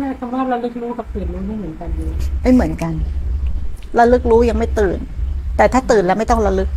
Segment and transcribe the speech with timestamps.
[0.00, 2.12] แม่คำว่าระลึกรู้กับตื่นรู้ไม่เหมือนกันเลย
[2.42, 2.92] ไม่เหมือนกัน
[3.98, 4.98] ระลึกรู้ยังไม่ตื่น
[5.56, 6.68] แต่ถ้าตื่นแล้วไม่ต้องระลึก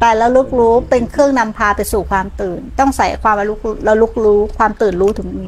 [0.00, 3.58] แต่ระลึกรู้เป็นเครื่องนำพาไปสู่ความตื่น ต้องใส่ความระลึก
[3.88, 5.46] ระลึกรู้ความตื่นรู้ถึงมี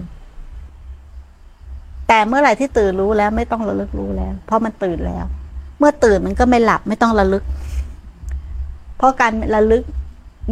[2.08, 5.24] แต่เมื่อไหร่ที่ตื่นรู้แล้วไม่ต้องระลึกรู้แล้ว เพราะมันตื่นแล้ว
[5.79, 7.45] เมื่อตื่นมันก็ไม่หลับไม่ต้องระลึก
[8.97, 9.83] เพราะการระลึก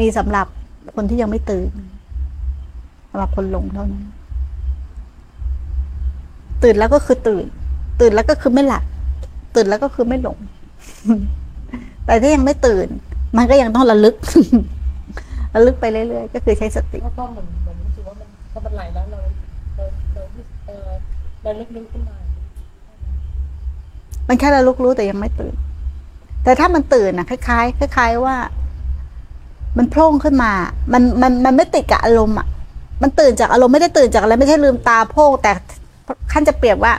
[0.00, 0.46] มีสำหรับ
[0.94, 1.70] คนที่ยังไม่ตื่น
[3.10, 4.04] สำหรับคนหลงเท่านั้น
[6.64, 7.44] ตื่นแล้วก็คือตื่น
[8.00, 8.84] ตื่นแล้วก็คือไม่หลับ
[9.54, 10.38] ตื่นแล้วก็คือไม่หลง
[12.06, 12.86] แต่ถ้ายังไม่ตื่น
[13.36, 14.16] มันก็ยังต้องระลึก
[15.54, 19.20] ระลึกไปเรื่อยๆ ก็คือใช้สติแล้วก็เหมือนเหมือนรู้สึกว่ามันพอมันไหลแล้วเรา
[19.76, 20.22] เราเรา
[20.66, 20.88] เออ
[21.42, 22.16] เราลึกรู้ขึ้นมา
[24.28, 25.54] มันแค่ระลึกรู้แต่ยังไม่ตื่น
[26.44, 28.36] แต่ถ้ามันตื่นนะคล้ายๆคล้าย ๆว่า
[29.78, 30.52] มันโพล่งขึ้นมา
[30.92, 32.46] มันมันมันไม่ติดกับอารมณ์อะ
[33.02, 35.52] มันตื่นจากอารมณ์ไม่ได้ตื่นจากอะไรไม่ใช่ลืมตาโพล่งแต่
[36.32, 36.94] ขั้นจะเปรียบว่า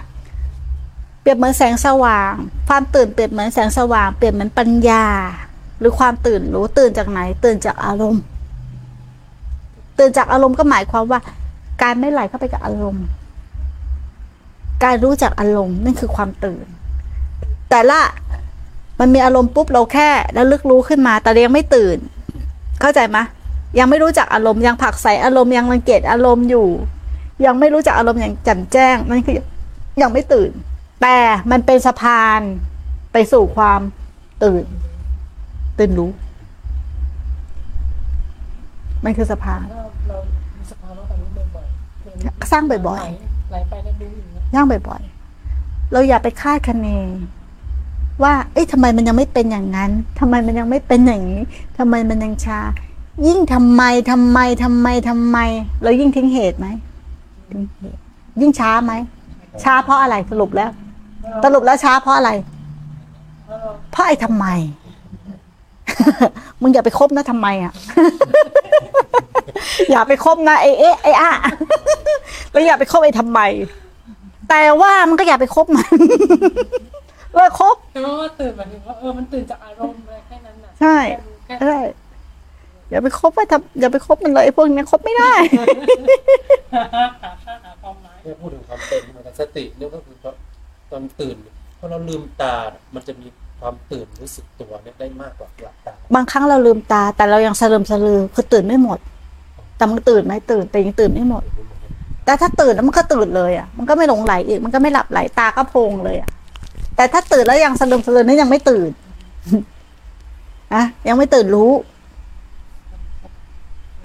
[1.21, 2.31] เปรียบเหมือนแสงสว่าง
[2.67, 5.05] ความตื่นเปรียบเหมือนแสงสว่าง เปรียบเหมือนปัญญา
[5.80, 8.23] หรือความตื่นรู้ตื่นจากไหน ตื่นจากอารมณ์
[10.00, 11.19] ตื่นจากอารมณ์ก็หมายความว่า
[11.81, 13.05] การไม่ไหลเข้าไปกับอารมณ์
[14.83, 16.66] การรู้จักอารมณ์นั่นคือความตื่น
[17.69, 18.00] แต่ละ
[19.00, 21.97] มันมีอารมณ์ปุ๊บเราแค่แล้วลึกรู้ขึ้นมา แต่ยังไม่ตื่น
[22.81, 23.17] เข้าใจไหม
[23.80, 26.67] ยังไม่รู้จักอารมณ์ยังผักใส่อารมณ์ยังรังเกียจอารมณ์อยู่
[27.45, 29.39] ยังไม่รู้จักอารมณ์อย่างแจ่มแจ้งนั่นคือ
[30.02, 30.52] ยังไม่ตื่น
[31.02, 31.17] แต่
[31.52, 32.42] มันเป็นสะพาน
[33.14, 33.80] ไปสู่ความ
[34.44, 34.66] ตื่น
[35.80, 36.12] ตื่นรู้
[39.06, 40.17] มันคือสะพานถ้าเรา
[40.58, 42.90] มีสภาวะแบบนี้บ่อยๆเห็นสร้างบ่อยไหล
[43.50, 46.88] ไหลไปแล้วดูอย่างเงี้ยๆย่างบ่อยๆ เราอย่าไปคาดคะเน
[48.23, 51.42] ว่า เอ้ยทำไมมันยังไม่เป็นอย่างนั้นทำไมมันยังไม่เป็นอย่างนี้
[51.78, 52.59] ทำไมมันยังช้า
[53.28, 53.81] ยิ่งทำไม
[54.12, 55.38] ทำไมทำไมทำไม
[55.84, 56.92] เรายิ่งทิ้งเหตุไหมทิ้งเหตุ
[58.41, 58.94] ยิ่งช้าไหม
[59.63, 60.72] ช้าเพราะอะไรสรุปแล้ว
[61.44, 62.31] สรุปแล้วช้าเพราะอะไร
[63.47, 64.45] เออเพราะไอ้ทำไม
[66.62, 67.73] มึงอย่าไปคบนะทำไมอะ
[69.91, 71.31] อย่าไปคบนะไอ้เอ๊ะไอ้อะ
[72.51, 73.40] แล้วอย่าไปคบไอ้ทำไม
[74.50, 75.95] แต่ว่ามันก็อย่าไปคบมัน
[77.34, 80.97] เลิกคบแต่ว่าตื่นหมายถึงว่าเออมันตื่นจากอารมณ์อะไรแค่นั้นน่ะใช่
[81.45, 81.78] แค่ใช่
[82.89, 85.33] อย่าไปคบว่าทำอย่าไปคบมันเลยไอ้พวกนี้คบไม่ได้
[86.73, 90.16] หาหาค่าหาความหมายเนี่ยพูดถึงความตื่นเหมือนกันสติเนี่ยก็คือ
[90.91, 91.35] ตอนตื่น
[91.79, 92.55] พอเราลืมตา
[92.95, 93.27] มันจะมี
[93.59, 99.00] ความตื่นรู้สึกตัวเนี่ยได้มากกว่าหลับตาบางครั้งเราลืมตา แต่เรายังสลืมสลือคือตื่นไม่หมด
[99.77, 101.44] แต่มันตื่นไหมตื่นแต่ยังตื่นไม่หมด
[102.25, 106.29] แต่ถ้าตื่นแล้วมันก็ตื่นเลยอะ มันก็ไม่หลงไหลอีก มันก็ไม่หลับไหลตาก็โพงเลยอะ
[106.95, 108.89] แต่ถ้าตื่นแล้วยังสลืมสลือนี่ยังไม่ตื่น
[110.73, 111.71] อะยังไม่ตื่นรู้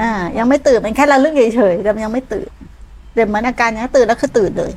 [0.00, 2.48] อ่า ยังไม่ตื่นมันแค่ระลึกเฉยๆแต่มันยังไม่ตื่น
[3.14, 4.72] เดี๋ยวเหมือนอาการอย่างนี้นตื่นแล้วคือตื่นเลย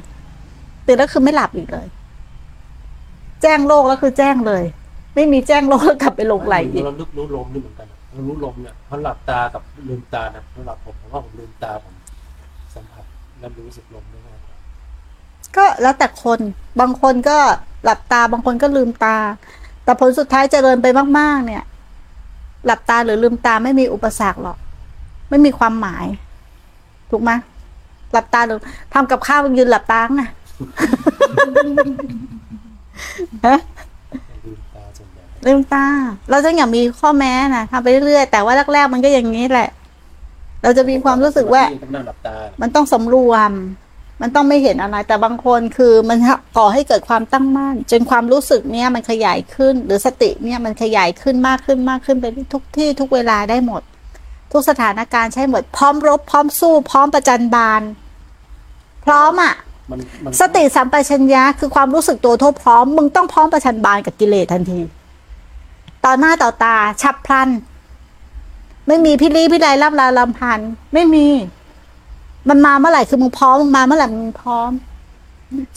[0.88, 1.88] ตื่นแล้วคือไม่หลับอีกเลย
[3.42, 4.64] แจ้งโลกแล้วคือแจ้งเลย
[5.16, 11.94] ไม่มีแจ้งโลกแล้วกลับไปหลงไหลอีกเราลึกรู้ลมนี่เหมือนกันนะเรารู้ลมเนี่ยพอหลับตากับลืมตานะสำหรับผมผมว่าผมลืมตาผม
[12.76, 13.06] สัมผัส
[13.40, 14.56] และรู้สึกลมได้มากกว่า
[15.58, 16.40] ก็แล้วแต่คน
[16.80, 17.38] บางคนก็
[17.84, 19.18] หลับตาบางคนก็ลืมตา
[19.84, 20.88] แต่ผลสุดท้ายเจริญไป
[21.20, 21.64] มาก ๆ เนี่ย
[22.66, 24.58] หลับตาหรือลืมตาไม่มีอุปสรรคหรอก
[25.31, 26.06] ไม่มีความหมาย
[27.12, 27.31] ถูกไหม
[28.12, 28.59] หลับตาหรือ
[28.94, 30.24] ทำกับข้าวยืนหลับตาไง
[33.47, 33.59] ฮะ
[34.46, 35.86] ลืมตาส่วนใหญ่ลืมตา
[36.30, 39.69] เราต้องอย่ามีข้อแม้นะทำไปเรื่อยๆแต่ว่าแรกๆมันก็อย่างนี้แหละ
[40.64, 43.52] เราจะมีความรู้สึกว่าต้องนั่งหลับตามันต้องสำรวม
[44.22, 46.18] มันต้องไม่เห็นอะไร แต่บางคนคือมัน
[46.58, 53.81] ก่อให้เกิดความตั้งมั่น จนความรู้สึกเนี่ยมันขยายขึ้น หรือสติเนี่ยมันขยายขึ้นมากขึ้นมากขึ้นไปทุกที่ทุกเวลาได้หมด
[54.51, 57.81] ทุกสถานการณ์ใช้หมด พร้อมรบ พร้อมสู้ พร้อมประจันบาน
[59.06, 59.53] พร้อมอะ
[59.89, 64.79] มันมันสติสัมปชัญญะคือความรู้สึกตัวทั่วพร้อม มึงต้องพร้อมประชันบานกับกิเลสทันที
[66.06, 67.50] ต่อหน้าต่อตา ฉับพลัน
[68.88, 71.28] ไม่มีพี่ลี้พี่ไรรับลาลำพันธ์ไม่มี
[72.50, 74.72] มันมาเมื่อไหร่คือมึงพร้อมมึงมาเมื่อไหร่มึงพร้อม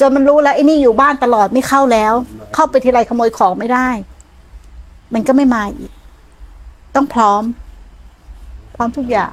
[0.01, 2.13] จนมันรู้แล้วไอ้นี่อยู่บ้านตลอดไม่เข้าแล้ว
[2.55, 3.89] เข้าไปทีไรขโมยของไม่ได้
[5.15, 5.91] มันก็ไม่มาอีก
[6.95, 7.43] ต้องพร้อม
[8.77, 9.29] พร้อมทุกอย่า